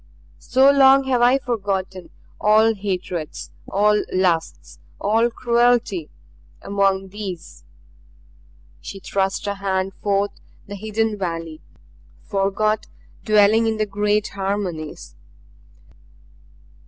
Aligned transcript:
So 0.39 0.71
long 0.71 1.03
have 1.03 1.21
I 1.21 1.37
forgotten 1.37 2.09
all 2.39 2.73
hatreds, 2.73 3.51
all 3.67 4.01
lusts, 4.11 4.79
all 4.99 5.29
cruelty 5.29 6.09
among 6.63 7.09
these" 7.09 7.63
She 8.81 8.99
thrust 8.99 9.45
a 9.45 9.53
hand 9.53 9.93
forth 9.93 10.31
toward 10.31 10.39
the 10.65 10.75
hidden 10.75 11.19
valley. 11.19 11.61
"Forgot 12.23 12.87
dwelling 13.25 13.67
in 13.67 13.77
the 13.77 13.85
great 13.85 14.29
harmonies. 14.29 15.13